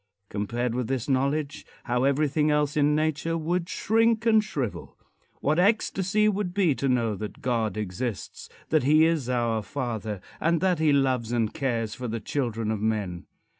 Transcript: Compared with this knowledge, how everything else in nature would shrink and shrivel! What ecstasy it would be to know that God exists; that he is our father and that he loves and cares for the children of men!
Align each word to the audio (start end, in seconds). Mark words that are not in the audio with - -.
Compared 0.29 0.73
with 0.73 0.87
this 0.87 1.07
knowledge, 1.07 1.63
how 1.83 2.05
everything 2.05 2.49
else 2.49 2.75
in 2.75 2.95
nature 2.95 3.37
would 3.37 3.69
shrink 3.69 4.25
and 4.25 4.43
shrivel! 4.43 4.97
What 5.41 5.59
ecstasy 5.59 6.25
it 6.25 6.29
would 6.33 6.55
be 6.55 6.73
to 6.73 6.89
know 6.89 7.13
that 7.15 7.39
God 7.43 7.77
exists; 7.77 8.49
that 8.69 8.81
he 8.81 9.05
is 9.05 9.29
our 9.29 9.61
father 9.61 10.19
and 10.39 10.59
that 10.59 10.79
he 10.79 10.91
loves 10.91 11.31
and 11.31 11.53
cares 11.53 11.93
for 11.93 12.07
the 12.07 12.19
children 12.19 12.71
of 12.71 12.81
men! 12.81 13.27